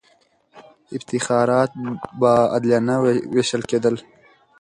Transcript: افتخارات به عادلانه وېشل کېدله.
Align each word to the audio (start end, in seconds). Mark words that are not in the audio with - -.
افتخارات 0.97 1.71
به 2.19 2.31
عادلانه 2.51 2.95
وېشل 3.33 3.61
کېدله. 3.69 4.01